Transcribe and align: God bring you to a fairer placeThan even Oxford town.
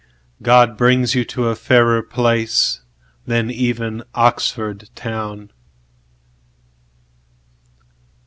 God 0.41 0.77
bring 0.79 1.05
you 1.09 1.23
to 1.25 1.49
a 1.49 1.55
fairer 1.55 2.01
placeThan 2.01 3.51
even 3.51 4.01
Oxford 4.15 4.89
town. 4.95 5.51